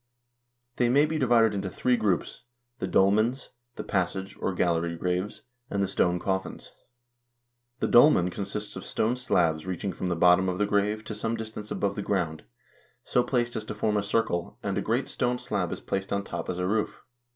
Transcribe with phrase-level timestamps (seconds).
[0.77, 2.41] They may be divided into three groups:
[2.79, 6.71] the dolmens, the passage or gallery graves, and the stone coffins.
[7.81, 11.35] The dolmen consists of stone slabs reaching from the bottom of the grave to some
[11.37, 12.43] distance above the ground,
[13.03, 16.23] so placed as to form a circle, and a great stone slab is placed on
[16.23, 17.03] top as a roof.